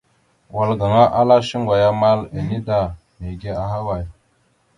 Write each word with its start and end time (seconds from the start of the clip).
Wal 0.55 0.69
gaŋa 0.79 1.03
ala 1.19 1.35
shuŋgo 1.47 1.73
ya 1.81 1.87
amal 1.93 2.19
ene 2.37 2.57
da 2.67 2.79
ta, 2.81 2.95
mege 3.19 3.49
ahaway? 3.63 4.03